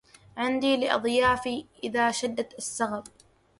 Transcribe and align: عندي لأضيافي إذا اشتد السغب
عندي 0.37 0.77
لأضيافي 0.77 1.65
إذا 1.83 2.09
اشتد 2.09 2.53
السغب 2.57 3.03